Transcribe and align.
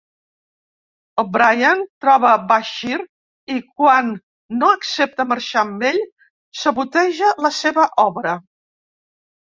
O'Brien 1.23 1.83
troba 2.05 2.31
Bashir, 2.53 2.97
i 3.57 3.59
quan 3.67 4.11
no 4.63 4.73
accepta 4.81 5.29
marxar 5.35 5.63
amb 5.69 5.89
ell, 5.93 6.03
saboteja 6.65 7.35
la 7.49 7.57
seva 7.65 7.89
obra. 8.11 8.39